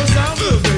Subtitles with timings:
[0.00, 0.77] I'm moving.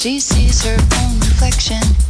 [0.00, 2.09] She sees her own reflection.